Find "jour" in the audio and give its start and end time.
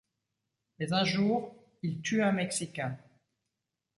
1.03-1.55